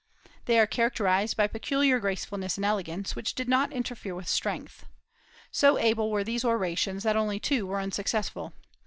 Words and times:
They 0.45 0.57
are 0.57 0.65
characterized 0.65 1.37
by 1.37 1.45
peculiar 1.45 1.99
gracefulness 1.99 2.57
and 2.57 2.65
elegance, 2.65 3.15
which 3.15 3.35
did 3.35 3.47
not 3.47 3.71
interfere 3.71 4.15
with 4.15 4.27
strength. 4.27 4.87
So 5.51 5.77
able 5.77 6.09
were 6.09 6.23
these 6.23 6.43
orations 6.43 7.03
that 7.03 7.15
only 7.15 7.39
two 7.39 7.67
were 7.67 7.79
unsuccessful. 7.79 8.51